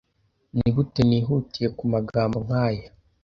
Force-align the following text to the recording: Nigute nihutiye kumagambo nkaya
Nigute 0.55 0.99
nihutiye 1.09 1.67
kumagambo 1.77 2.37
nkaya 2.45 2.87